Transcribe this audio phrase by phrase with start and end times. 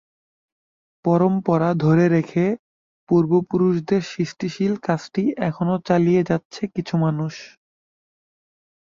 [1.05, 2.45] পরম্পরা ধরে রেখে
[3.09, 7.33] পূর্বপুরুষদের সৃষ্টিশীল কাজটি এখনো চালিয়ে যাচ্ছে কিছু মানুষ।